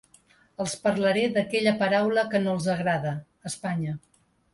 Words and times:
Els 0.63 0.71
parlaré 0.85 1.25
d’aquella 1.35 1.73
paraula 1.81 2.23
que 2.31 2.41
no 2.45 2.55
els 2.57 2.71
agrada: 2.77 3.13
Espanya. 3.51 3.95